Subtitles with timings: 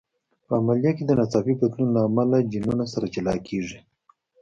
[0.45, 3.79] په عملیه کې د ناڅاپي بدلون له امله جینونه سره جلا کېږي.